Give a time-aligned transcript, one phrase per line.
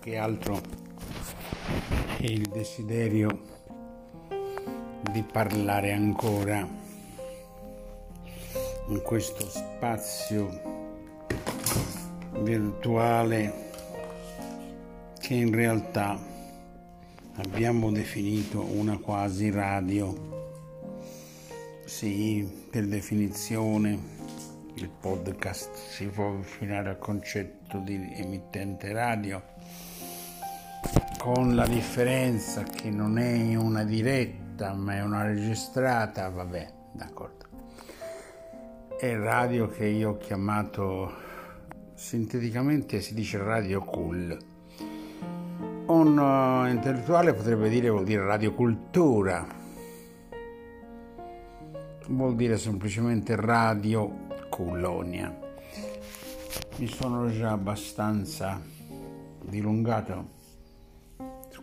[0.00, 0.60] che altro
[2.18, 3.42] è il desiderio
[5.12, 6.66] di parlare ancora
[8.88, 10.72] in questo spazio
[12.42, 13.70] virtuale
[15.18, 16.20] che in realtà
[17.36, 20.32] abbiamo definito una quasi radio.
[21.84, 23.98] Sì, per definizione
[24.74, 29.42] il podcast si può avvicinare al concetto di emittente radio,
[31.24, 37.46] con la differenza che non è una diretta ma è una registrata, vabbè, d'accordo.
[38.98, 41.10] È radio che io ho chiamato
[41.94, 44.36] sinteticamente si dice radio cool.
[45.86, 49.46] Un uh, intellettuale potrebbe dire vuol dire radiocultura,
[52.08, 55.34] vuol dire semplicemente radio Colonia.
[56.76, 58.60] Mi sono già abbastanza
[59.40, 60.42] dilungato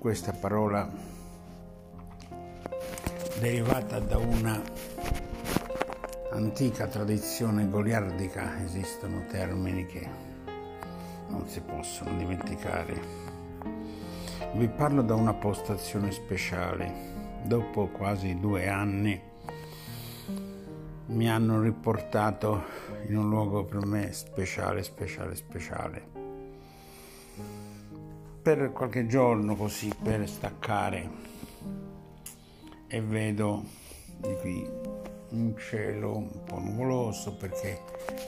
[0.02, 0.90] questa parola
[3.40, 4.60] derivata da una
[6.32, 8.64] antica tradizione goliardica.
[8.64, 10.10] Esistono termini che
[11.28, 13.00] non si possono dimenticare.
[14.54, 17.44] Vi parlo da una postazione speciale.
[17.44, 19.22] Dopo quasi due anni
[21.06, 22.64] mi hanno riportato
[23.08, 26.21] in un luogo per me speciale, speciale, speciale.
[28.42, 31.10] Per qualche giorno così, per staccare
[32.88, 33.64] e vedo
[34.18, 34.70] di qui
[35.30, 37.80] un cielo un po' nuvoloso perché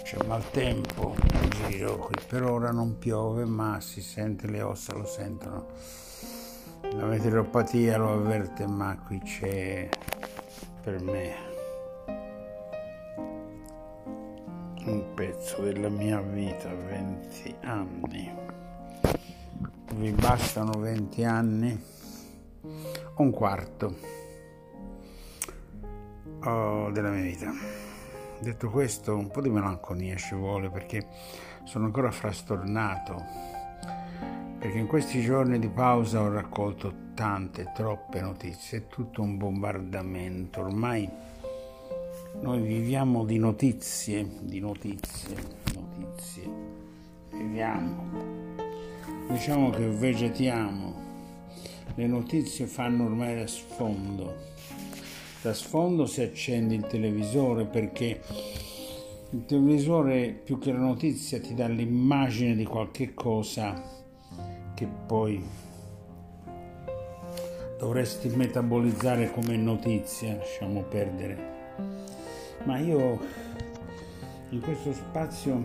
[0.03, 5.05] c'è maltempo in giro, qui per ora non piove ma si sente le ossa, lo
[5.05, 5.65] sentono.
[6.91, 9.89] La meteoropatia lo avverte ma qui c'è
[10.83, 11.35] per me
[14.85, 18.31] un pezzo della mia vita, 20 anni.
[19.95, 21.83] Vi bastano 20 anni?
[23.17, 23.95] Un quarto
[26.43, 27.51] oh, della mia vita.
[28.39, 31.07] Detto questo, un po' di melanconia ci vuole perché
[31.63, 33.23] sono ancora frastornato.
[34.57, 40.61] Perché in questi giorni di pausa ho raccolto tante, troppe notizie, è tutto un bombardamento.
[40.61, 41.09] Ormai
[42.41, 45.35] noi viviamo di notizie, di notizie,
[45.75, 46.49] notizie.
[47.29, 48.42] Viviamo.
[49.29, 51.01] Diciamo che vegetiamo.
[51.95, 54.35] Le notizie fanno ormai da sfondo.
[55.41, 58.21] Da sfondo si accende il televisore perché
[59.31, 63.81] il televisore più che la notizia ti dà l'immagine di qualche cosa
[64.73, 65.43] che poi
[67.79, 71.53] dovresti metabolizzare come notizia, lasciamo perdere
[72.65, 73.19] ma io
[74.49, 75.61] in questo spazio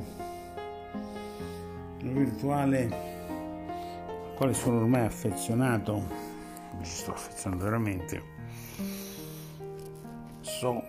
[2.03, 3.18] virtuale al
[4.39, 6.01] quale sono ormai affezionato,
[6.83, 8.23] ci sto affezionando veramente,
[10.43, 10.81] so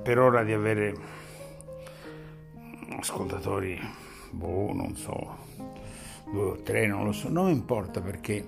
[0.00, 0.94] per ora di avere
[2.96, 3.80] ascoltatori,
[4.30, 5.38] boh, non so,
[6.30, 8.46] due o tre, non lo so, non importa perché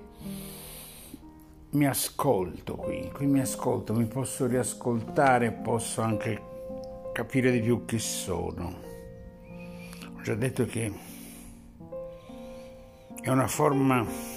[1.71, 6.41] mi ascolto qui, qui mi ascolto, mi posso riascoltare, posso anche
[7.11, 8.75] capire di più chi sono.
[10.15, 10.93] Ho già detto che
[13.21, 14.36] è una forma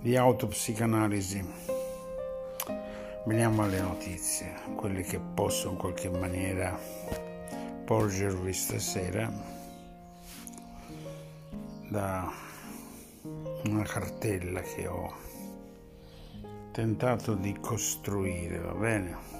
[0.00, 1.44] di autopsicanalisi.
[3.26, 6.78] Veniamo alle notizie, quelle che posso in qualche maniera
[7.84, 9.30] porgervi stasera
[11.88, 12.32] da
[13.64, 15.12] una cartella che ho
[16.72, 19.39] tentato di costruire, va bene?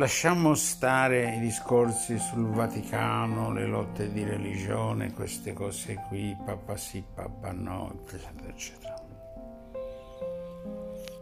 [0.00, 7.04] Lasciamo stare i discorsi sul Vaticano, le lotte di religione, queste cose qui, papà sì,
[7.14, 8.94] papà no, eccetera, eccetera.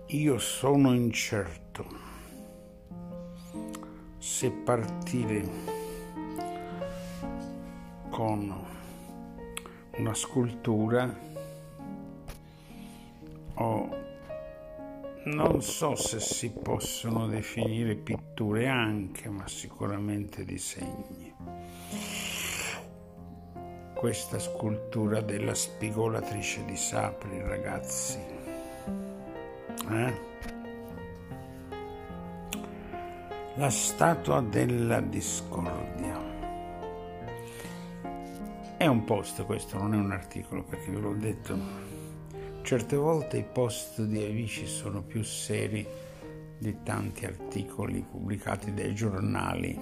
[0.07, 1.87] Io sono incerto
[4.19, 5.45] se partire
[8.11, 8.65] con
[9.97, 11.13] una scultura
[13.55, 13.98] o
[15.35, 21.35] non so se si possono definire pitture anche, ma sicuramente disegni.
[23.95, 28.19] Questa scultura della spigolatrice di Sapri, ragazzi.
[29.91, 30.27] Eh?
[33.57, 36.37] La statua della discordia.
[38.77, 41.98] È un post questo, non è un articolo perché ve l'ho detto
[42.69, 45.87] Certe volte i post di Avici sono più seri
[46.59, 49.81] di tanti articoli pubblicati dai giornali.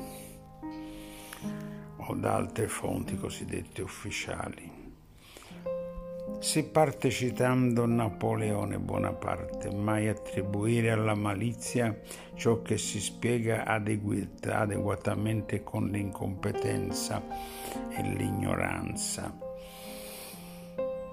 [1.97, 4.71] o da altre fonti cosiddette ufficiali.
[6.38, 12.00] Si parte citando Napoleone Bonaparte, mai attribuire alla malizia
[12.35, 17.21] ciò che si spiega adeguatamente con l'incompetenza
[17.89, 19.37] e l'ignoranza.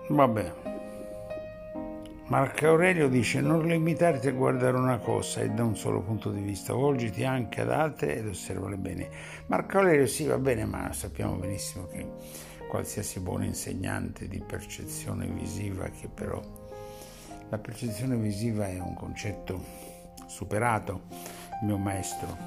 [0.09, 0.72] Vabbè,
[2.27, 6.39] Marco Aurelio dice non limitarti a guardare una cosa e da un solo punto di
[6.39, 9.09] vista, volgiti anche ad altre ed osservale bene.
[9.47, 12.07] Marco Aurelio sì va bene, ma sappiamo benissimo che
[12.69, 16.41] qualsiasi buon insegnante di percezione visiva, che però
[17.49, 19.61] la percezione visiva è un concetto
[20.25, 21.01] superato,
[21.61, 22.37] il mio maestro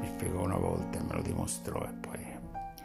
[0.00, 2.24] mi spiegò una volta e me lo dimostrò e poi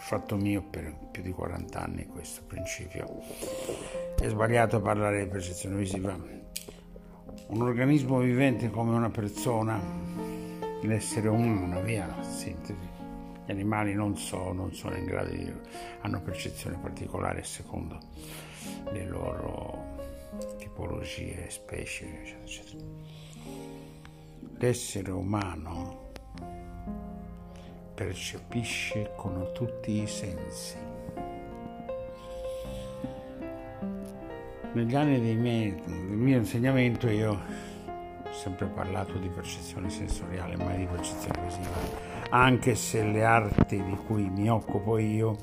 [0.09, 4.08] fatto mio per più di 40 anni questo principio.
[4.21, 6.13] È sbagliato parlare di percezione visiva.
[6.13, 9.81] Un organismo vivente come una persona,
[10.81, 12.89] l'essere umano, via, sintesi.
[13.45, 15.49] Gli animali non so, non sono in grado di
[16.01, 17.97] hanno percezione particolare secondo
[18.91, 19.95] le loro
[20.57, 22.83] tipologie, specie, eccetera, eccetera.
[24.57, 26.11] L'essere umano
[27.95, 30.98] percepisce con tutti i sensi.
[34.79, 40.85] Negli anni miei, del mio insegnamento io ho sempre parlato di percezione sensoriale, mai di
[40.85, 41.75] percezione visiva,
[42.29, 45.35] anche se le arti di cui mi occupo io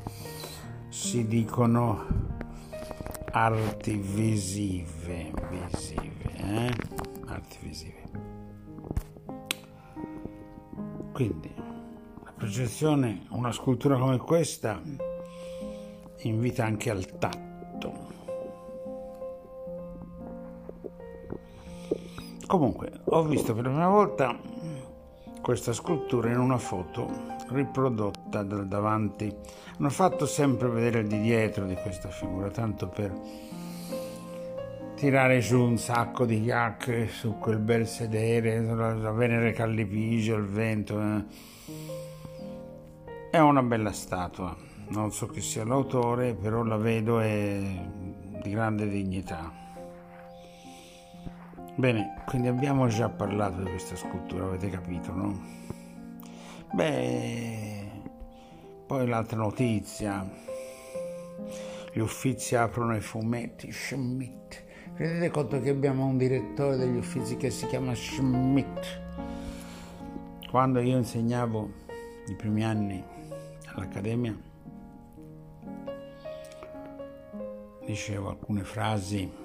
[0.88, 2.06] si dicono
[3.32, 6.72] arti visive, visive, eh?
[7.26, 8.02] arti visive.
[11.12, 11.52] Quindi
[12.34, 14.80] projezione, una scultura come questa
[16.22, 17.45] invita anche al tatto.
[22.46, 24.36] Comunque, ho visto per la prima volta
[25.40, 27.08] questa scultura in una foto
[27.48, 29.34] riprodotta da davanti.
[29.78, 33.12] Hanno fatto sempre vedere il di dietro di questa figura, tanto per
[34.94, 41.00] tirare su un sacco di chiacchiere su quel bel sedere, la Venere Callipigio, il vento.
[41.00, 41.24] Eh
[43.36, 44.56] è una bella statua,
[44.88, 47.60] non so chi sia l'autore, però la vedo è
[48.42, 49.65] di grande dignità.
[51.78, 55.38] Bene, quindi abbiamo già parlato di questa scultura, avete capito, no?
[56.72, 57.90] Beh,
[58.86, 60.26] poi l'altra notizia,
[61.92, 64.64] gli uffizi aprono i fumetti, Schmidt.
[64.94, 69.02] Rendete conto che abbiamo un direttore degli uffizi che si chiama Schmidt.
[70.48, 71.70] Quando io insegnavo
[72.28, 73.04] i primi anni
[73.74, 74.34] all'Accademia
[77.84, 79.44] dicevo alcune frasi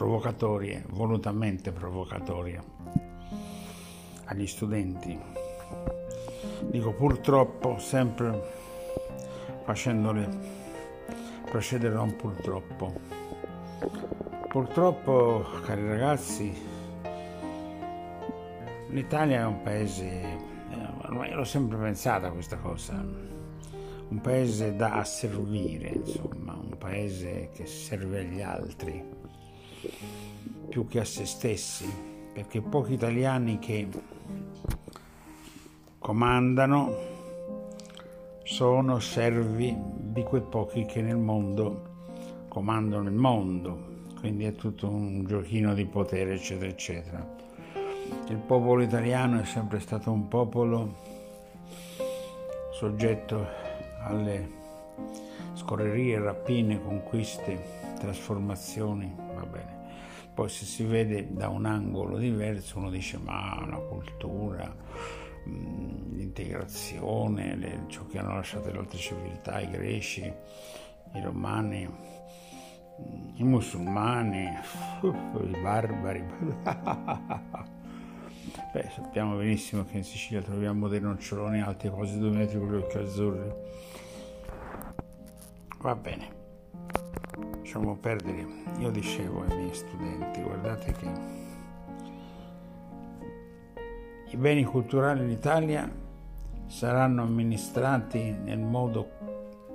[0.00, 2.62] provocatorie, volutamente provocatorie
[4.24, 5.18] agli studenti.
[6.70, 8.40] Dico purtroppo sempre
[9.62, 10.26] facendole
[11.44, 12.94] procedere da un purtroppo.
[14.48, 16.50] Purtroppo, cari ragazzi,
[18.88, 20.48] l'Italia è un paese
[21.02, 28.20] ormai l'ho sempre pensata questa cosa, un paese da asservire, insomma, un paese che serve
[28.20, 29.19] agli altri
[30.68, 31.92] più che a se stessi,
[32.32, 33.88] perché pochi italiani che
[35.98, 37.18] comandano
[38.42, 41.88] sono servi di quei pochi che nel mondo
[42.48, 47.38] comandano il mondo, quindi è tutto un giochino di potere, eccetera, eccetera.
[48.28, 50.96] Il popolo italiano è sempre stato un popolo
[52.72, 53.46] soggetto
[54.02, 54.50] alle
[55.54, 59.78] scorrerie, rapine, conquiste, trasformazioni, va bene.
[60.34, 64.74] Poi se si vede da un angolo diverso uno dice ma la cultura,
[65.48, 70.32] mm, l'integrazione, le, ciò che hanno lasciato le altre civiltà, i greci,
[71.14, 74.44] i romani, mm, i musulmani,
[75.02, 76.24] i barbari.
[78.72, 82.76] Beh, sappiamo benissimo che in Sicilia troviamo dei noccioloni alti quasi due metri con gli
[82.76, 83.52] occhi azzurri.
[85.78, 86.39] Va bene,
[87.60, 88.46] lasciamo perdere.
[88.78, 91.10] Io dicevo ai miei studenti, guardate che
[94.30, 95.90] i beni culturali in Italia
[96.66, 99.08] saranno amministrati nel modo,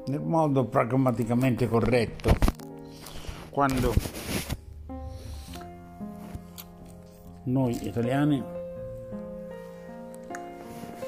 [0.08, 2.34] nel modo pragmaticamente corretto
[3.50, 3.94] quando
[7.44, 8.44] noi italiani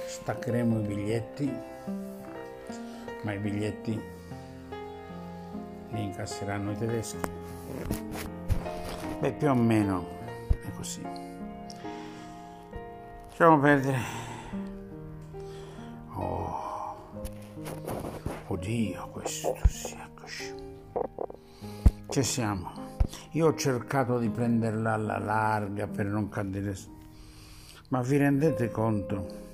[0.06, 1.54] staccheremo i biglietti,
[3.24, 4.16] ma i biglietti
[5.98, 7.30] li incasseranno i tedeschi.
[9.20, 10.06] Beh, più o meno
[10.50, 11.02] è così.
[13.28, 14.00] Lasciamo perdere.
[16.14, 16.96] Oh.
[18.48, 20.54] Oddio, questo sì, eccoci.
[22.10, 22.72] Ci siamo.
[23.32, 26.76] Io ho cercato di prenderla alla larga per non cadere.
[27.90, 29.46] Ma vi rendete conto?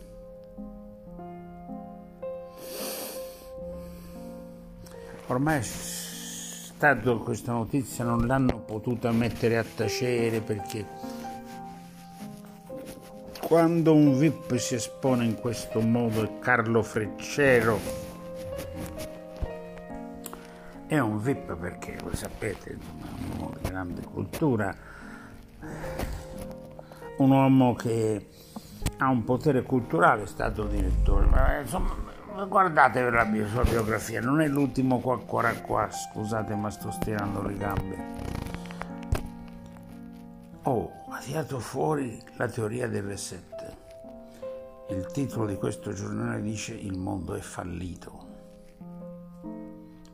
[5.27, 5.61] Ormai
[6.83, 10.85] stato questa notizia, non l'hanno potuta mettere a tacere perché
[13.39, 17.79] quando un VIP si espone in questo modo è Carlo Freccero.
[20.85, 24.75] È un VIP perché, lo sapete, è un uomo di grande cultura,
[27.15, 28.27] un uomo che
[28.97, 32.02] ha un potere culturale, è stato direttore, ma insomma
[32.47, 37.57] guardate la sua biografia, non è l'ultimo qua ancora qua, scusate ma sto stirando le
[37.57, 37.97] gambe.
[40.63, 43.81] Oh, ha tirato fuori la teoria delle sette.
[44.89, 48.31] Il titolo di questo giornale dice Il mondo è fallito.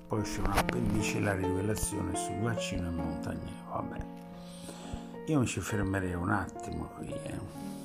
[0.07, 3.57] Poi c'è un appendice la rivelazione sul vaccino in montagniere.
[3.69, 4.05] Vabbè,
[5.27, 7.11] io mi ci fermerei un attimo qui.
[7.11, 7.78] Eh.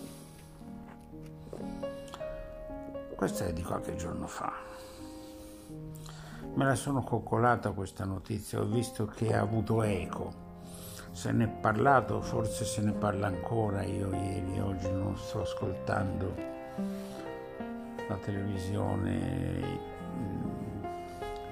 [3.24, 4.52] Questa è di qualche giorno fa.
[6.56, 10.30] Me la sono coccolata questa notizia, ho visto che ha avuto eco
[11.10, 16.34] se ne è parlato, forse se ne parla ancora, io ieri, oggi non sto ascoltando
[18.06, 19.78] la televisione,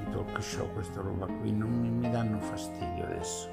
[0.04, 3.48] i talk show, questa roba qui, non mi, mi danno fastidio adesso.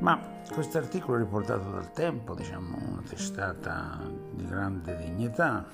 [0.00, 0.20] Ma
[0.52, 4.00] questo articolo riportato dal Tempo, diciamo una testata
[4.34, 5.64] di grande dignità.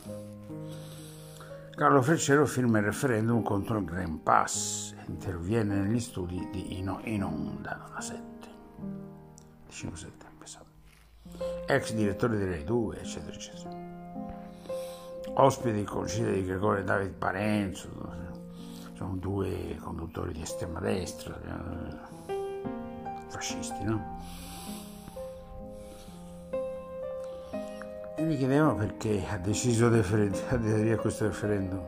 [1.77, 7.91] Carlo Freccero firma il referendum contro il Green Pass, interviene negli studi di In Onda,
[7.93, 8.25] la 7.
[9.69, 10.65] 5 settembre, esatto.
[11.67, 13.77] ex direttore di Rai 2, eccetera, eccetera.
[15.35, 17.91] Ospiti del concilio di Gregorio David Parenzo,
[18.95, 21.39] sono due conduttori di estrema destra,
[22.27, 22.35] eh,
[23.29, 24.23] fascisti, no?
[28.27, 30.01] Mi chiedevano perché ha deciso di
[30.49, 31.81] aderire a questo referendum.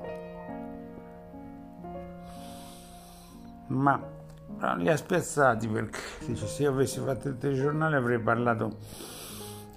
[3.67, 4.01] Ma
[4.77, 8.77] li ha spiazzati perché dice se io avessi fatto il telegiornale avrei parlato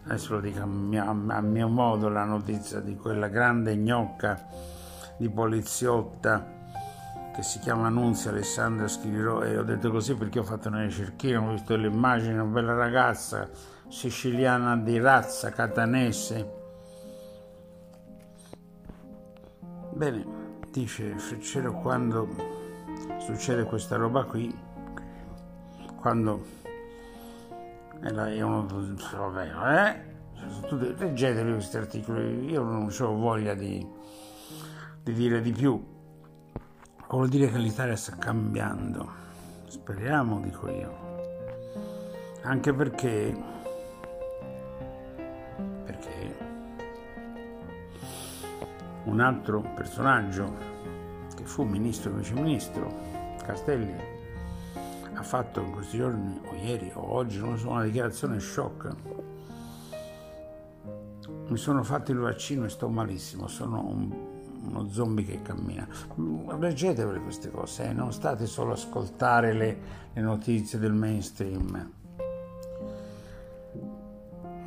[0.05, 4.47] adesso lo dico a mio, a mio modo la notizia di quella grande gnocca
[5.17, 6.45] di poliziotta
[7.35, 11.41] che si chiama Nunzia Alessandra Schirò e ho detto così perché ho fatto una ricerchina
[11.41, 13.49] ho visto l'immagine una bella ragazza
[13.91, 16.59] siciliana di razza catanese
[19.93, 20.25] bene
[20.71, 22.27] dice Freccero quando
[23.19, 24.69] succede questa roba qui
[25.99, 26.59] quando
[28.01, 30.09] è uno vabbè, eh?
[30.97, 33.85] Leggetevi questi articoli, io non ho voglia di,
[35.03, 35.79] di dire di più.
[37.07, 39.07] Vuol dire che l'Italia sta cambiando,
[39.67, 41.09] speriamo, dico io.
[42.41, 43.37] Anche perché
[49.11, 50.55] un altro personaggio
[51.35, 52.89] che fu ministro e viceministro,
[53.43, 53.93] Castelli,
[55.13, 58.89] ha fatto in questi giorni, o ieri o oggi, non so, una dichiarazione shock.
[61.47, 64.09] Mi sono fatto il vaccino e sto malissimo, sono un,
[64.63, 65.85] uno zombie che cammina.
[66.57, 67.93] Leggetevele queste cose, eh?
[67.93, 69.77] non state solo a ascoltare le,
[70.13, 71.91] le notizie del mainstream.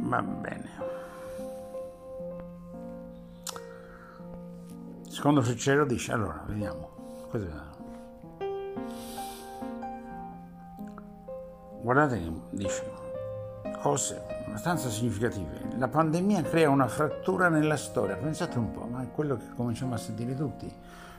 [0.00, 0.93] Va bene.
[5.24, 6.90] Secondo Freccero dice, allora, vediamo.
[11.80, 12.92] Guardate che dice
[13.80, 15.76] cose abbastanza significative.
[15.78, 19.94] La pandemia crea una frattura nella storia, pensate un po', ma è quello che cominciamo
[19.94, 20.70] a sentire tutti,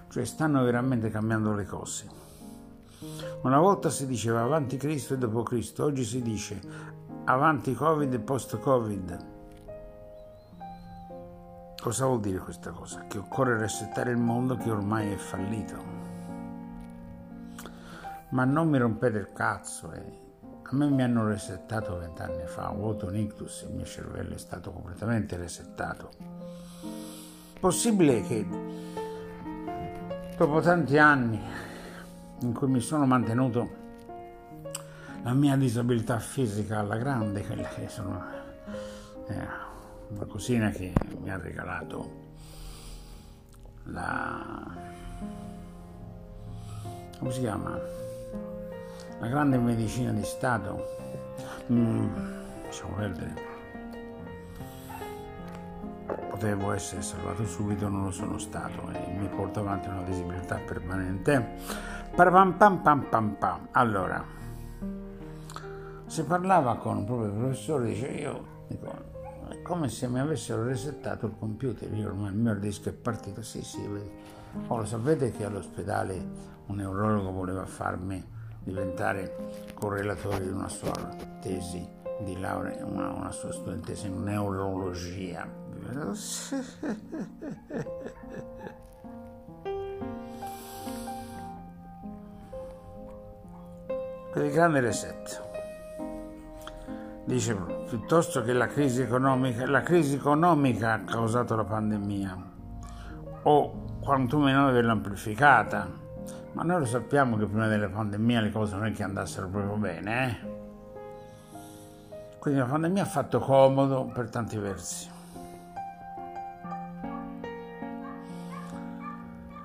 [0.09, 2.07] cioè stanno veramente cambiando le cose.
[3.41, 6.61] Una volta si diceva avanti Cristo e dopo Cristo, oggi si dice
[7.23, 9.33] avanti Covid e post Covid.
[11.85, 13.05] Cosa vuol dire questa cosa?
[13.07, 15.75] Che occorre resettare il mondo che ormai è fallito.
[18.29, 20.23] Ma non mi rompete il cazzo, eh.
[20.63, 24.39] A me mi hanno resettato vent'anni fa, ho avuto un ictus, il mio cervello è
[24.39, 26.09] stato completamente resettato.
[27.59, 28.47] Possibile che
[30.35, 31.39] dopo tanti anni
[32.39, 33.69] in cui mi sono mantenuto
[35.21, 38.25] la mia disabilità fisica alla grande, quella che sono
[39.27, 39.64] eh,
[40.09, 42.23] una cosina che mi ha regalato
[43.85, 44.93] la
[47.19, 47.79] come si chiama?
[49.19, 50.85] la grande medicina di Stato,
[51.71, 52.07] mm,
[52.95, 53.33] perdere,
[56.29, 61.53] potevo essere salvato subito, non lo sono stato e mi porto avanti una disabilità permanente.
[62.13, 63.67] Pam pam pam pam pam.
[63.71, 64.23] Allora,
[66.05, 68.93] si parlava con proprio il professore, dice io, dico,
[69.49, 73.41] è come se mi avessero resettato il computer, io ormai il mio disco è partito,
[73.41, 74.09] sì sì, vedi.
[74.67, 76.13] Oh, lo sapete che all'ospedale
[76.67, 78.23] un neurologo voleva farmi
[78.63, 79.35] diventare
[79.73, 80.93] correlatore di una sua
[81.41, 81.87] tesi
[82.21, 85.47] di laurea, una, una sua studentessa in neurologia.
[94.35, 95.41] Il grande reset
[97.23, 97.53] dice
[97.87, 102.37] piuttosto che la crisi economica, la crisi economica ha causato la pandemia
[103.43, 105.87] o quantomeno averla amplificata,
[106.53, 109.75] ma noi lo sappiamo che prima della pandemia le cose non è che andassero proprio
[109.75, 110.53] bene, eh?
[112.39, 115.09] Quindi la pandemia ha fatto comodo per tanti versi.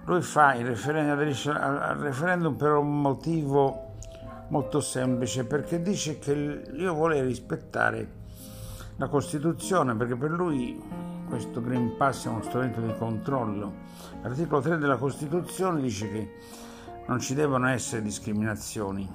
[0.05, 3.90] Lui fa il referendum, aderisce referendum per un motivo
[4.51, 8.19] molto semplice, perché dice che io vuole rispettare
[8.97, 10.81] la Costituzione, perché per lui
[11.29, 13.73] questo Green Pass è uno strumento di controllo.
[14.23, 16.31] L'articolo 3 della Costituzione dice che
[17.07, 19.09] non ci devono essere discriminazioni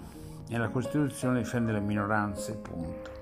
[0.49, 3.13] e la Costituzione difende le minoranze, punto.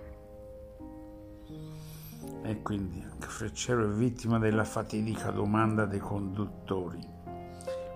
[2.43, 3.03] E quindi
[3.33, 7.03] Freccero è vittima della fatidica domanda dei conduttori.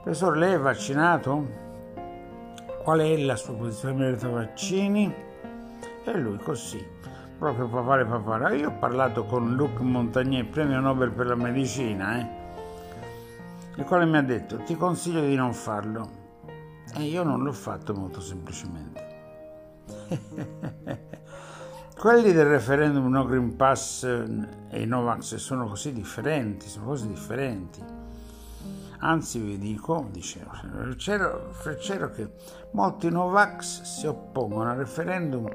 [0.01, 1.66] Professore, lei è vaccinato?
[2.87, 5.13] Qual è la sua posizione merito vaccini?
[6.05, 6.81] E lui così,
[7.37, 8.55] proprio papare papare.
[8.55, 12.27] Io ho parlato con Luc Montagnier, premio Nobel per la medicina, eh,
[13.75, 16.09] il quale mi ha detto ti consiglio di non farlo.
[16.95, 19.05] E io non l'ho fatto molto semplicemente.
[21.99, 24.03] Quelli del referendum no Green Pass
[24.69, 27.96] e i Novax sono così differenti, sono cose differenti.
[28.99, 32.31] Anzi vi dico, diceva Freccero, Freccero, che
[32.71, 35.49] molti Novax si oppongono al referendum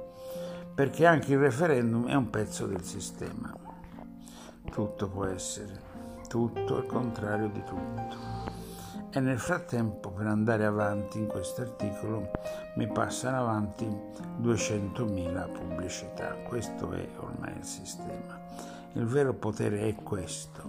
[0.75, 3.55] perché anche il referendum è un pezzo del sistema.
[4.71, 5.81] Tutto può essere,
[6.29, 8.31] tutto il contrario di tutto.
[9.11, 12.31] E nel frattempo, per andare avanti in questo articolo,
[12.77, 13.87] mi passano avanti
[14.41, 16.35] 200.000 pubblicità.
[16.49, 18.41] Questo è ormai il sistema.
[18.95, 20.63] Il vero potere è questo.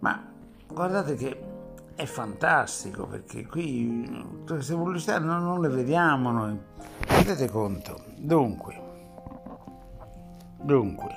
[0.00, 0.20] Ma
[0.66, 1.55] guardate che
[1.96, 6.56] è fantastico perché qui queste pubblicità non, non le vediamo noi.
[7.08, 8.04] Rendete conto.
[8.16, 8.80] Dunque,
[10.60, 11.08] dunque,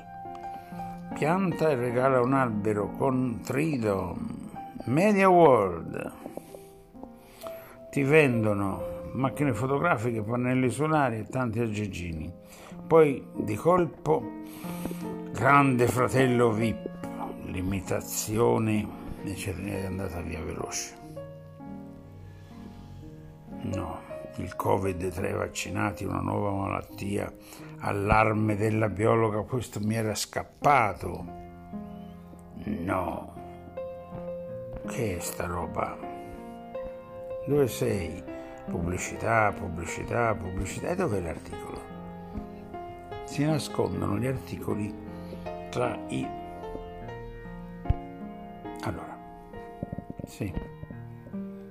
[1.14, 4.18] pianta e regala un albero con Trido
[4.86, 6.12] Media World
[7.92, 12.32] ti vendono macchine fotografiche, pannelli solari e tanti aggeggini.
[12.88, 14.24] Poi di colpo
[15.32, 16.88] grande fratello VIP,
[19.32, 20.94] eccetera, è andata via veloce.
[23.62, 24.00] No,
[24.38, 27.32] il Covid tra i vaccinati, una nuova malattia,
[27.80, 31.38] allarme della biologa, questo mi era scappato.
[32.64, 33.34] No,
[34.88, 35.98] che è sta roba?
[37.46, 38.24] Dove sei?
[38.70, 40.90] Pubblicità, pubblicità, pubblicità.
[40.90, 41.82] E dov'è l'articolo?
[43.26, 44.94] Si nascondono gli articoli
[45.70, 46.39] tra i...
[50.30, 50.54] sì,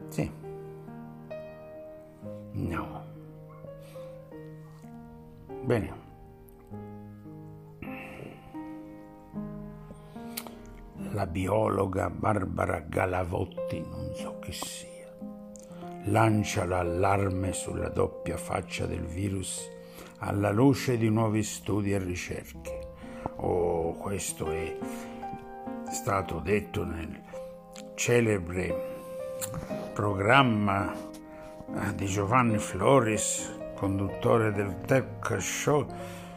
[0.09, 0.31] sì,
[2.53, 3.07] no.
[5.63, 6.07] Bene.
[11.13, 15.13] la biologa Barbara Galavotti, non so che sia,
[16.05, 19.69] lancia l'allarme sulla doppia faccia del virus
[20.19, 22.87] alla luce di nuovi studi e ricerche.
[23.37, 24.77] Oh, questo è
[25.91, 27.21] stato detto nel
[27.99, 28.97] celebre
[29.93, 35.87] programma eh, di Giovanni Floris, conduttore del Tech Show,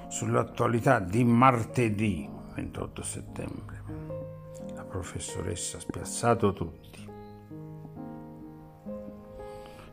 [0.09, 3.71] sull'attualità di martedì 28 settembre
[4.91, 7.09] professoressa ha spiazzato tutti.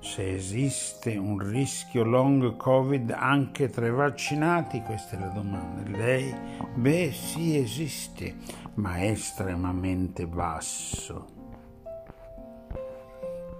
[0.00, 5.88] Se esiste un rischio long covid anche tra i vaccinati, questa è la domanda.
[5.88, 6.35] Lei?
[6.74, 8.37] Beh, sì, esiste,
[8.74, 11.38] ma è estremamente basso.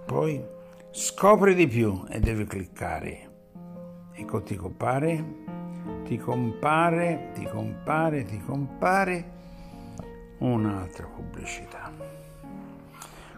[0.09, 0.43] Poi
[0.89, 3.29] scopri di più e devi cliccare.
[4.11, 5.23] Ecco ti compare,
[6.03, 9.31] ti compare, ti compare, ti compare
[10.39, 11.91] un'altra pubblicità.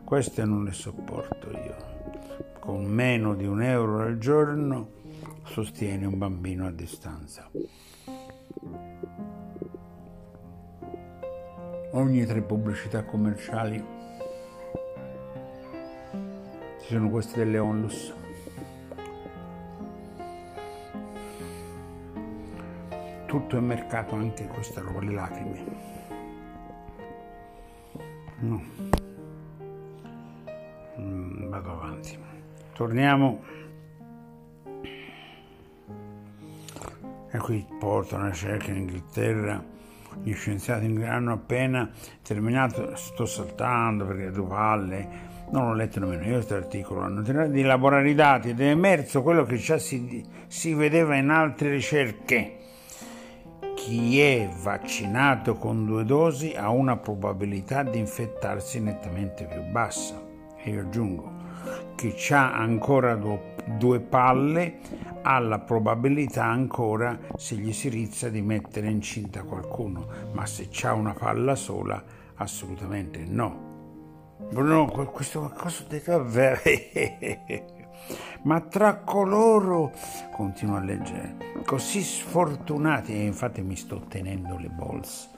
[0.05, 1.75] Queste non le sopporto io.
[2.62, 4.91] Con meno di un euro al giorno
[5.43, 7.49] sostieni un bambino a distanza.
[11.93, 14.00] ogni tre pubblicità commerciali
[16.91, 18.13] sono queste delle onlus.
[23.25, 25.65] Tutto è mercato, anche questa roba, le lacrime.
[28.39, 28.62] No.
[30.99, 32.19] Mm, vado avanti.
[32.73, 33.41] Torniamo.
[37.34, 39.63] E qui portano una ricerca in Inghilterra
[40.23, 41.89] gli scienziati hanno appena
[42.21, 45.08] terminato, sto saltando perché due palle,
[45.51, 48.69] non l'ho letto nemmeno io questo articolo, hanno terminato di elaborare i dati ed è
[48.69, 52.57] emerso quello che già si, si vedeva in altre ricerche.
[53.75, 60.21] Chi è vaccinato con due dosi ha una probabilità di infettarsi nettamente più bassa.
[60.63, 61.31] E io aggiungo,
[61.95, 64.77] chi ha ancora due palle
[65.23, 70.93] ha la probabilità ancora, se gli si rizza, di mettere incinta qualcuno, ma se ha
[70.93, 72.01] una palla sola,
[72.35, 73.70] assolutamente no.
[74.49, 76.60] Bruno, questo qualcosa di davvero.
[78.43, 79.91] Ma tra coloro,
[80.32, 85.30] continuo a leggere, così sfortunati, e infatti mi sto tenendo le bolse.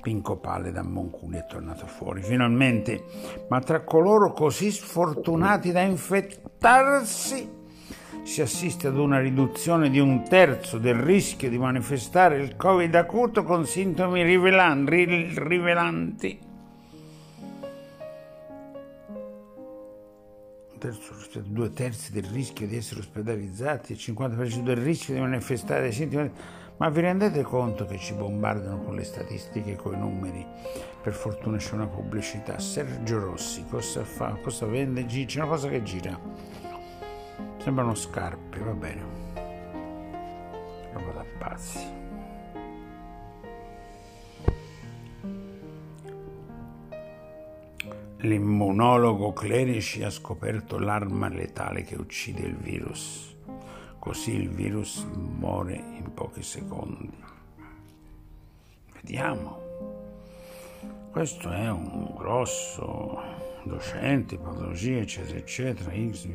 [0.00, 3.04] Pinco Palle da Monculi è tornato fuori, finalmente.
[3.48, 7.60] Ma tra coloro così sfortunati da infettarsi
[8.24, 13.44] si assiste ad una riduzione di un terzo del rischio di manifestare il Covid acuto
[13.44, 16.50] con sintomi rivelanti
[20.82, 25.92] terzo, due terzi del rischio di essere ospedalizzati, il 50% del rischio di manifestare dei
[25.92, 26.30] sintomi.
[26.78, 30.44] Ma vi rendete conto che ci bombardano con le statistiche, con i numeri?
[31.00, 32.58] Per fortuna c'è una pubblicità.
[32.58, 34.36] Sergio Rossi, cosa fa?
[34.42, 35.06] Cosa vende?
[35.06, 36.18] C'è una cosa che gira.
[37.58, 39.02] Sembrano scarpe, va bene.
[40.92, 42.01] Roba da pazzi.
[48.24, 53.34] L'immunologo Clerici ha scoperto l'arma letale che uccide il virus.
[53.98, 57.10] Così il virus muore in pochi secondi.
[58.92, 59.58] Vediamo.
[61.10, 63.20] Questo è un grosso
[63.64, 65.90] docente, patologia, eccetera, eccetera.
[65.90, 66.28] X,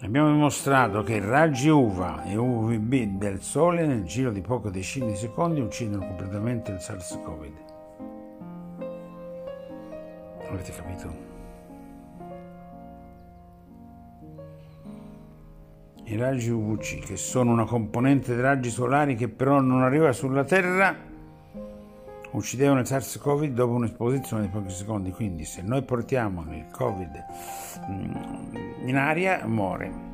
[0.00, 5.06] Abbiamo dimostrato che i raggi UVA e UVB del Sole nel giro di poche decine
[5.06, 7.71] di secondi uccidono completamente il SARS-CoV.
[10.52, 11.30] Avete capito?
[16.04, 20.44] I raggi UVC, che sono una componente dei raggi solari che però non arriva sulla
[20.44, 20.94] Terra,
[22.32, 25.10] uccidevano il SARS-CoV dopo un'esposizione di pochi secondi.
[25.10, 27.24] Quindi se noi portiamo il Covid
[27.90, 30.10] mm, in aria, muore.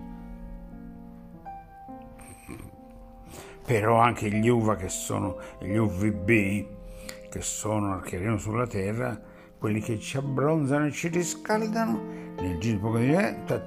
[3.66, 9.27] Però anche gli UVA che sono gli UVB, che sono che arrivano sulla Terra,
[9.58, 12.00] quelli che ci abbronzano e ci riscaldano,
[12.40, 13.12] nel giro di poco di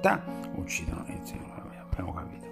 [0.00, 1.04] tempo, uccidono.
[1.90, 2.46] Abbiamo capito.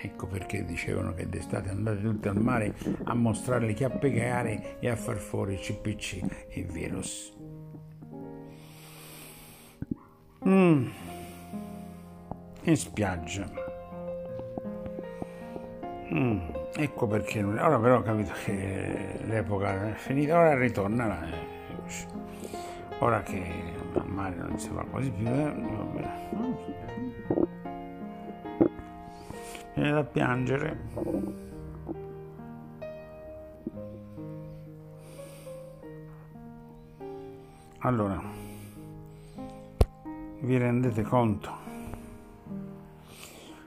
[0.00, 2.72] Ecco perché dicevano che d'estate andate tutti al mare
[3.04, 7.36] a mostrare le chiappe gare e a far fuori il CPC e il virus.
[10.46, 10.88] Mm.
[12.62, 13.50] In spiaggia.
[16.14, 16.38] Mm.
[16.76, 17.42] Ecco perché.
[17.42, 21.26] Ora però ho capito che l'epoca è finita, ora ritorna là.
[21.26, 21.58] Eh.
[23.00, 23.42] Ora che
[23.94, 25.54] al mare non si va quasi più, eh,
[29.74, 30.80] viene da piangere.
[37.78, 38.20] Allora,
[40.40, 41.50] vi rendete conto?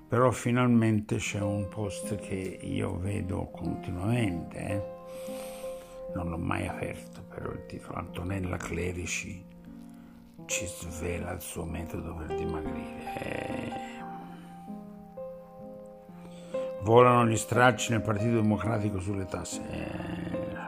[0.09, 5.00] Però finalmente c'è un post che io vedo continuamente, eh?
[6.13, 9.43] Non l'ho mai aperto, però il titolo Antonella Clerici
[10.45, 13.15] ci svela il suo metodo per dimagrire.
[13.19, 13.71] Eh...
[16.81, 19.61] Volano gli stracci nel Partito Democratico sulle tasse.
[19.69, 20.59] Eh...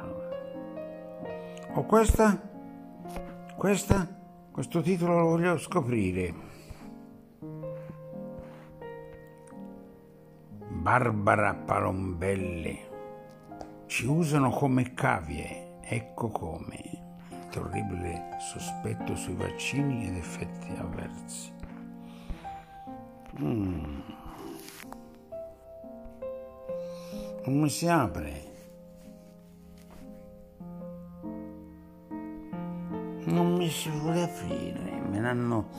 [1.73, 2.39] Oh, questa?
[3.55, 4.07] Questa?
[4.51, 6.51] Questo titolo lo voglio scoprire.
[10.69, 12.91] Barbara Palombelli
[13.93, 16.81] ci usano come cavie, ecco come.
[17.51, 21.53] Terribile sospetto sui vaccini ed effetti avversi.
[23.39, 23.99] Mm.
[27.45, 28.51] Mi si apre.
[33.25, 35.69] Non mi si vuole aprire, me l'hanno,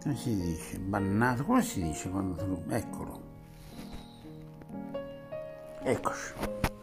[0.00, 2.62] come si dice, bannato, come si dice quando.
[2.68, 3.20] Eccolo.
[5.82, 6.74] Eccoci.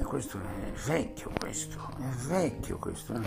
[0.00, 3.20] E questo è vecchio, questo, è vecchio questo.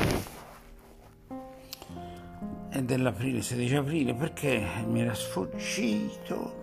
[2.68, 6.62] È dell'aprile, 16 aprile, perché mi era sfuggito.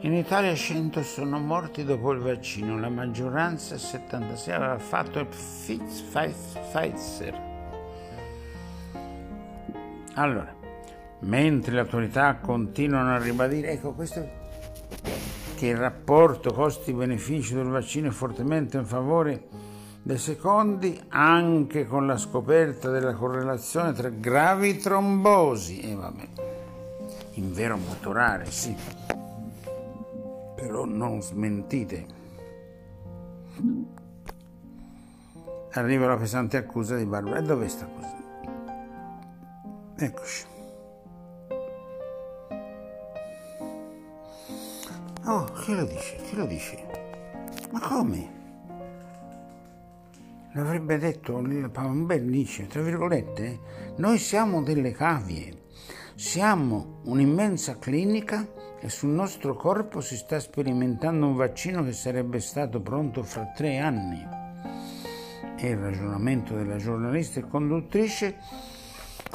[0.00, 5.82] In Italia 100 sono morti dopo il vaccino, la maggioranza, 76, aveva fatto il Pfizer.
[10.14, 10.52] Allora,
[11.20, 14.42] mentre le autorità continuano a ribadire, ecco questo,
[15.54, 19.48] che il rapporto costi-benefici del vaccino è fortemente in favore
[20.02, 26.28] dei secondi, anche con la scoperta della correlazione tra gravi trombosi, e vabbè,
[27.34, 28.76] in vero motorare, sì
[30.64, 32.06] però non smentite.
[35.72, 37.38] Arriva la pesante accusa di Barbara.
[37.38, 38.16] E dove sta cosa?
[39.96, 40.53] Eccoci.
[45.26, 46.16] Oh, chi lo dice?
[46.16, 46.84] Chi lo dice?
[47.70, 48.32] Ma come?
[50.52, 53.58] L'avrebbe detto un bel dice, tra virgolette,
[53.96, 55.62] noi siamo delle cavie,
[56.14, 58.46] siamo un'immensa clinica
[58.78, 63.78] e sul nostro corpo si sta sperimentando un vaccino che sarebbe stato pronto fra tre
[63.78, 64.22] anni.
[65.56, 68.36] È il ragionamento della giornalista e conduttrice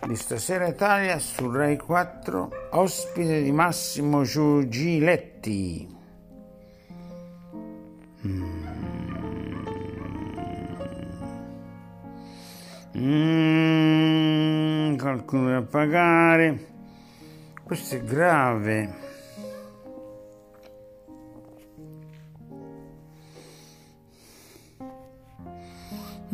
[0.08, 5.98] di Stasera Italia su Rai 4, ospite di Massimo Giugiletti.
[8.26, 8.68] Mm.
[12.98, 16.68] Mm, qualcuno da pagare.
[17.64, 19.08] Questo è grave.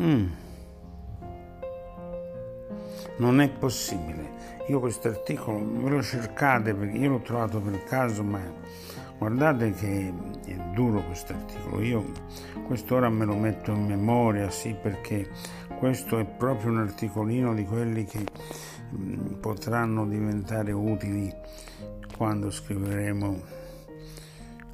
[0.00, 0.45] Mm.
[3.18, 4.34] Non è possibile.
[4.68, 8.40] Io questo articolo ve lo cercate perché io l'ho trovato per caso, ma
[9.18, 10.12] guardate che
[10.44, 11.80] è duro questo articolo.
[11.82, 12.04] Io
[12.66, 15.28] quest'ora me lo metto in memoria, sì, perché
[15.78, 18.24] questo è proprio un articolino di quelli che
[18.94, 21.32] mm, potranno diventare utili
[22.16, 23.54] quando scriveremo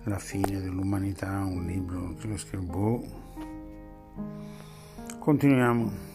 [0.04, 2.64] la fine dell'umanità, un libro lo scrivo.
[2.64, 3.20] Boh
[5.18, 6.11] Continuiamo.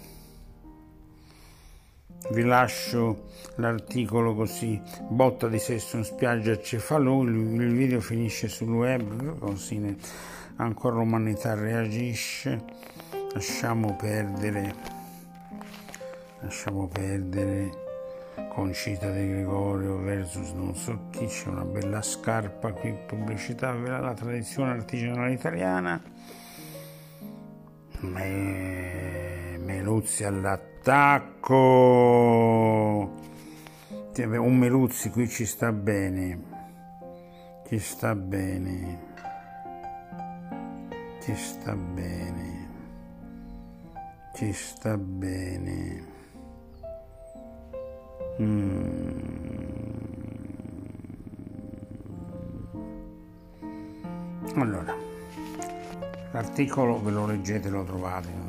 [2.29, 8.69] Vi lascio l'articolo così, botta di sesso in spiaggia a Cefalù, il video finisce sul
[8.69, 9.97] web, così
[10.57, 12.61] ancora l'umanità reagisce.
[13.33, 14.75] Lasciamo perdere,
[16.41, 17.85] lasciamo perdere
[18.49, 24.71] Concita De Gregorio versus non so chi, c'è una bella scarpa qui, pubblicità, la tradizione
[24.71, 26.01] artigianale italiana
[27.99, 30.23] Me, Meluzzi
[30.87, 31.55] all'attacco.
[34.17, 36.55] Un Meluzzi qui ci sta bene.
[37.67, 39.05] Ci sta bene.
[41.21, 42.69] Ci sta bene.
[44.33, 46.15] Ci sta bene.
[48.41, 49.19] Mm.
[54.55, 54.95] Allora.
[56.31, 58.46] L'articolo ve lo leggete, lo trovate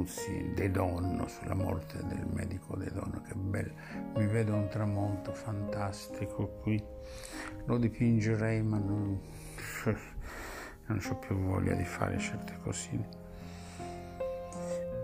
[0.00, 3.72] Meluzzi, De Donno, sulla morte del medico De Donno, che bello,
[4.16, 6.82] mi vedo un tramonto fantastico qui,
[7.66, 9.20] lo dipingerei ma non,
[10.86, 13.08] non ho più voglia di fare certe cosine.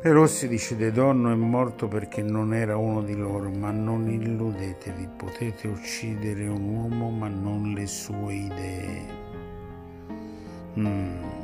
[0.00, 4.08] Però si dice De Donno è morto perché non era uno di loro, ma non
[4.08, 9.24] illudetevi, potete uccidere un uomo ma non le sue idee.
[10.78, 11.36] Mm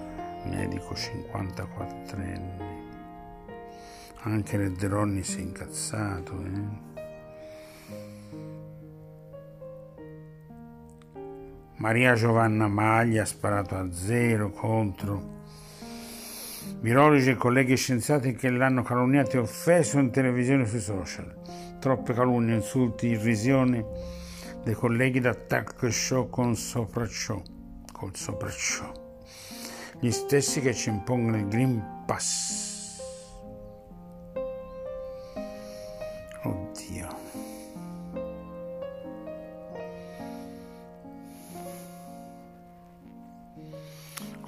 [0.45, 2.72] medico 54enne.
[4.25, 6.33] Anche Redderonni si è incazzato.
[6.45, 6.91] Eh?
[11.77, 15.41] Maria Giovanna Maglia ha sparato a zero contro
[16.81, 21.79] virologi e colleghi scienziati che l'hanno calunniato e offeso in televisione e sui social.
[21.81, 23.85] Troppe calunnie, insulti, irrisioni
[24.63, 27.43] dei colleghi da talk show con sopra ciò,
[27.93, 29.01] col sopra ciò
[30.03, 32.72] gli stessi che ci impongono il Green Pass.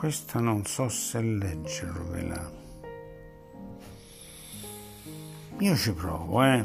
[0.05, 2.51] Questa non so se leggervela.
[5.61, 6.63] Io ci provo, eh.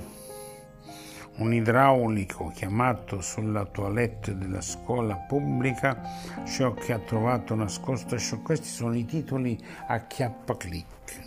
[1.38, 6.02] Un idraulico chiamato sulla toilette della scuola pubblica
[6.46, 11.22] ciò che ha trovato nascosto questi sono i titoli a chiappa clic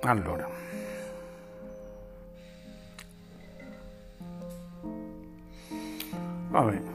[0.00, 0.50] allora.
[6.48, 6.91] Vabbè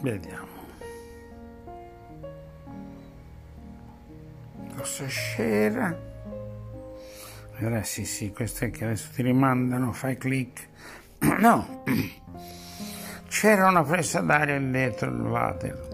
[0.00, 0.48] Vediamo.
[4.74, 5.94] Cosa c'era?
[7.58, 10.68] Allora sì, sì, questo è che adesso ti rimandano, fai clic.
[11.40, 11.84] No,
[13.28, 15.88] c'era una presa d'aria dietro il water.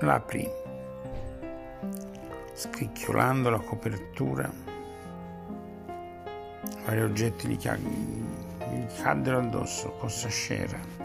[0.00, 0.48] L'apri,
[2.54, 4.50] scricchiolando la copertura.
[6.86, 7.58] Vari oggetti gli
[9.02, 9.90] caddero addosso.
[9.92, 10.97] Cosa c'era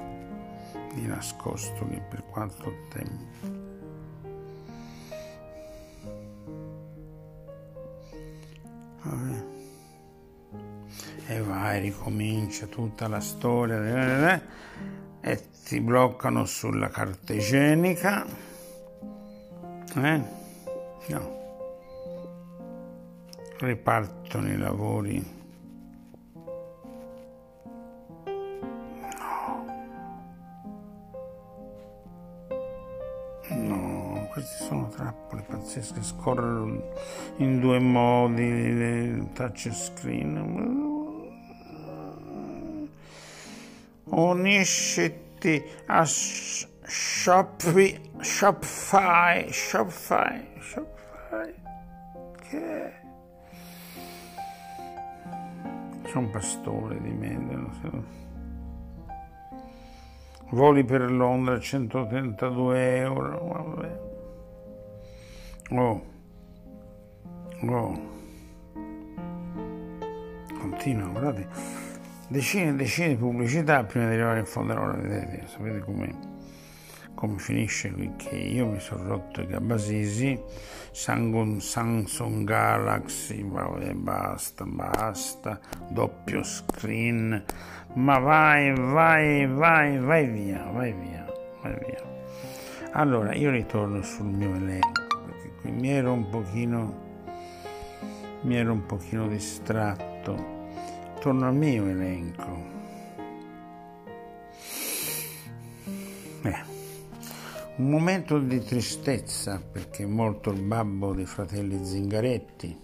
[0.94, 3.62] di nascosto lì per quanto tempo?
[11.28, 14.42] e vai, ricomincia tutta la storia eh,
[15.22, 18.26] eh, e ti bloccano sulla carta igienica.
[19.96, 20.22] Eh?
[21.08, 21.42] No.
[23.58, 25.43] Ripartono i lavori.
[35.74, 36.82] Pazzesche, scorrono
[37.38, 40.82] in due modi le touchscreen.
[44.06, 51.54] unisciti a Shopify, Shopify, Shopify, Shopify,
[52.50, 53.02] che è?
[56.14, 57.32] Un pastore di me.
[60.52, 64.13] Voli per Londra 132 euro, vabbè.
[65.76, 66.06] Oh,
[67.68, 68.12] oh.
[70.60, 71.48] Continua, guardate.
[72.28, 76.32] Decine e decine di pubblicità prima di arrivare in fondo allora vedete sapete come
[77.16, 77.92] come finisce?
[77.92, 80.40] Qui che io mi sono rotto i gabasisi
[80.92, 83.44] Samsung, Galaxy
[83.94, 85.60] basta basta
[85.90, 87.44] doppio screen.
[87.94, 91.26] Ma vai vai vai vai via vai via
[91.62, 92.04] vai via.
[92.92, 95.03] Allora io ritorno sul mio elenco
[95.72, 97.02] mi ero un pochino
[98.42, 100.54] mi ero un pochino distratto
[101.24, 102.72] torno al mio elenco.
[106.42, 106.64] Eh,
[107.78, 112.78] un momento di tristezza perché è morto il babbo dei fratelli Zingaretti.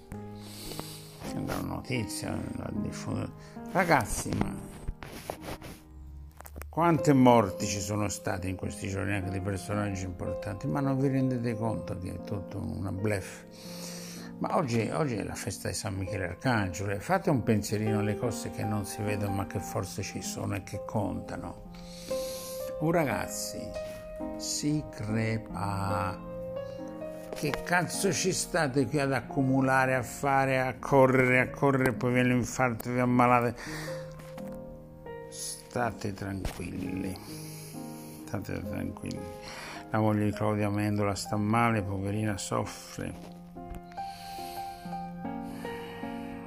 [1.45, 3.29] La notizia, la diffusione.
[3.73, 4.55] Ragazzi, ma
[6.69, 11.07] quante morti ci sono state in questi giorni anche di personaggi importanti, ma non vi
[11.07, 13.45] rendete conto che è tutto una blef?
[14.37, 18.51] Ma oggi, oggi, è la festa di San Michele Arcangelo fate un pensierino alle cose
[18.51, 21.71] che non si vedono ma che forse ci sono e che contano.
[22.79, 23.59] Un ragazzi
[24.37, 26.27] si crepa.
[27.33, 32.29] Che cazzo ci state qui ad accumulare, a fare, a correre, a correre, poi viene
[32.29, 33.55] l'infarto, vi ammalate.
[35.69, 37.15] State tranquilli,
[38.25, 39.21] state tranquilli.
[39.91, 43.37] La moglie di Claudia Amendola sta male, poverina, soffre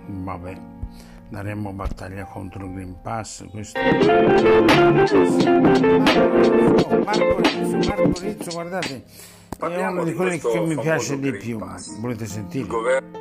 [0.07, 0.57] vabbè
[1.29, 3.81] daremo battaglia contro il Green Pass questo
[7.05, 9.05] Marco Rizzo, Marco Rizzo guardate
[9.59, 11.99] è uno di quelli che mi piace di più Pass.
[12.01, 13.12] volete sentire?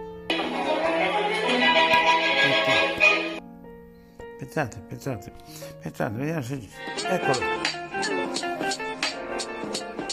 [4.41, 6.69] Aspettate aspettate aspettate vediamo se
[7.07, 7.39] eccolo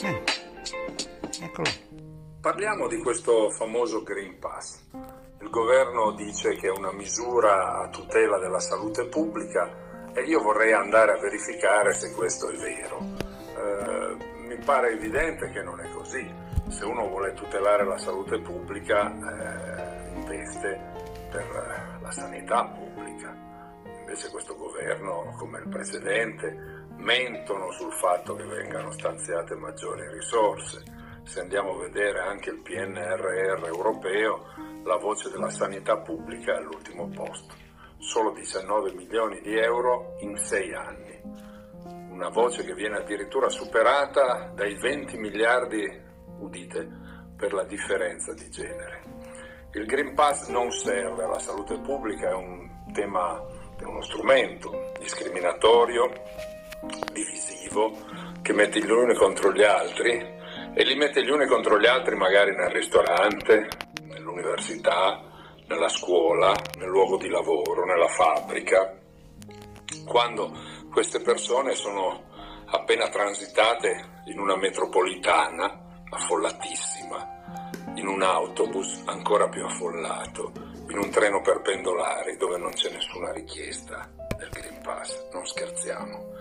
[0.03, 0.23] eh.
[1.41, 1.71] eccolo
[2.41, 4.85] parliamo di questo famoso Green Pass
[5.41, 10.73] il governo dice che è una misura a tutela della salute pubblica e io vorrei
[10.73, 12.99] andare a verificare se questo è vero.
[12.99, 14.17] Eh,
[14.49, 16.29] mi pare evidente che non è così.
[16.69, 20.81] Se uno vuole tutelare la salute pubblica eh, investe
[21.31, 23.48] per la sanità pubblica.
[24.09, 30.83] Invece questo governo, come il precedente, mentono sul fatto che vengano stanziate maggiori risorse.
[31.25, 34.47] Se andiamo a vedere anche il PNRR europeo,
[34.83, 37.53] la voce della sanità pubblica è all'ultimo posto,
[37.99, 41.21] solo 19 milioni di euro in sei anni,
[42.09, 45.87] una voce che viene addirittura superata dai 20 miliardi,
[46.39, 46.89] udite,
[47.37, 49.03] per la differenza di genere.
[49.73, 53.39] Il Green Pass non serve alla salute pubblica, è un tema,
[53.79, 56.11] è uno strumento discriminatorio,
[57.13, 57.97] divisivo,
[58.43, 60.37] che mette gli uni contro gli altri
[60.75, 63.69] e li mette gli uni contro gli altri magari nel ristorante,
[64.05, 65.23] nell'università,
[65.67, 68.97] nella scuola, nel luogo di lavoro, nella fabbrica,
[70.07, 70.53] quando
[70.91, 72.25] queste persone sono
[72.67, 80.53] appena transitate in una metropolitana affollatissima, in un autobus ancora più affollato,
[80.91, 86.35] in un treno per pendolari dove non c'è nessuna richiesta del Green Pass, non scherziamo.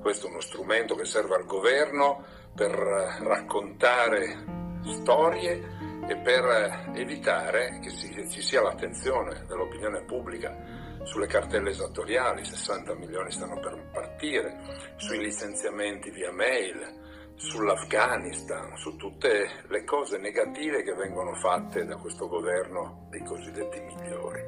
[0.00, 2.24] Questo è uno strumento che serve al governo
[2.54, 5.74] per raccontare storie
[6.08, 10.54] e per evitare che ci sia l'attenzione dell'opinione pubblica
[11.02, 14.58] sulle cartelle esattoriali, 60 milioni stanno per partire,
[14.96, 17.05] sui licenziamenti via mail,
[17.36, 24.42] sull'Afghanistan, su tutte le cose negative che vengono fatte da questo governo dei cosiddetti migliori.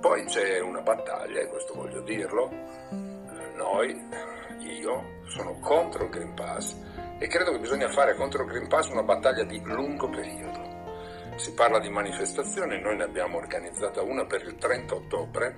[0.00, 2.50] Poi c'è una battaglia, e questo voglio dirlo,
[3.56, 3.94] noi,
[4.60, 6.76] io, sono contro il Green Pass
[7.18, 10.74] e credo che bisogna fare contro il Green Pass una battaglia di lungo periodo.
[11.36, 15.54] Si parla di manifestazioni, noi ne abbiamo organizzata una per il 30 ottobre,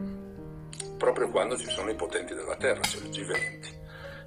[0.97, 3.78] proprio quando ci sono i potenti della terra, cioè il G20.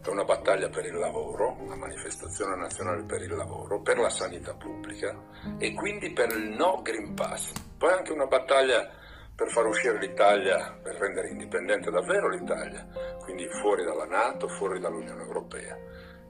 [0.03, 4.55] È una battaglia per il lavoro, una manifestazione nazionale per il lavoro, per la sanità
[4.55, 5.15] pubblica
[5.59, 7.51] e quindi per il no Green Pass.
[7.77, 8.89] Poi anche una battaglia
[9.35, 12.87] per far uscire l'Italia, per rendere indipendente davvero l'Italia,
[13.19, 15.77] quindi fuori dalla Nato, fuori dall'Unione Europea.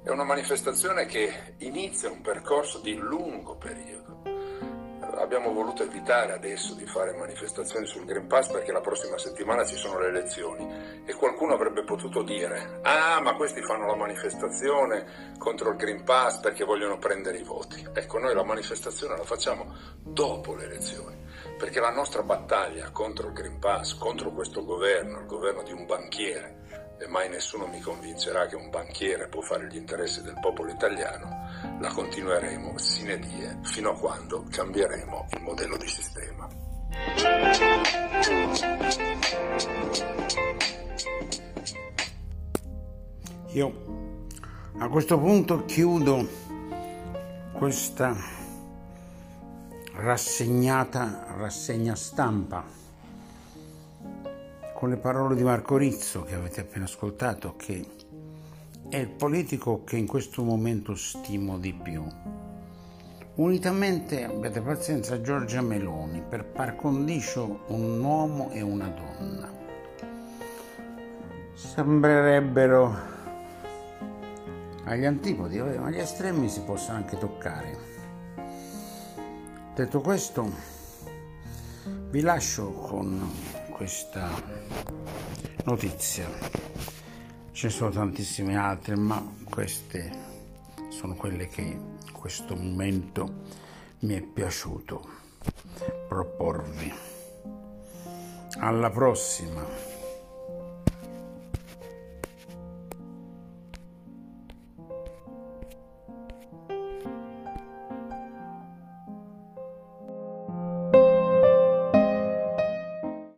[0.04, 4.11] È una manifestazione che inizia un percorso di lungo periodo
[5.18, 9.76] abbiamo voluto evitare adesso di fare manifestazioni sul Green Pass perché la prossima settimana ci
[9.76, 15.72] sono le elezioni e qualcuno avrebbe potuto dire ah ma questi fanno la manifestazione contro
[15.72, 17.86] il Green Pass perché vogliono prendere i voti.
[17.94, 21.20] Ecco, noi la manifestazione la facciamo dopo le elezioni
[21.58, 25.86] perché la nostra battaglia contro il Green Pass, contro questo governo, il governo di un
[25.86, 30.72] banchiere, e mai nessuno mi convincerà che un banchiere può fare gli interessi del popolo
[30.72, 31.50] italiano,
[31.80, 36.48] la continueremo sine die fino a quando cambieremo il modello di sistema.
[43.54, 43.90] Io
[44.78, 46.28] a questo punto chiudo
[47.54, 48.16] questa
[49.94, 52.64] rassegnata rassegna stampa
[54.74, 58.01] con le parole di Marco Rizzo che avete appena ascoltato che
[58.92, 62.06] è il politico che in questo momento stimo di più.
[63.36, 69.50] Unitamente, abbiate pazienza, Giorgia Meloni, per par condicio un uomo e una donna.
[71.54, 72.94] Sembrerebbero
[74.84, 77.78] agli antipodi, ma gli estremi si possono anche toccare.
[79.74, 80.52] Detto questo,
[82.10, 83.32] vi lascio con
[83.72, 84.30] questa
[85.64, 87.01] notizia.
[87.54, 90.10] Ce ne sono tantissime altre, ma queste
[90.90, 93.44] sono quelle che in questo momento
[94.00, 95.20] mi è piaciuto
[96.08, 96.92] proporvi.
[98.60, 99.91] Alla prossima!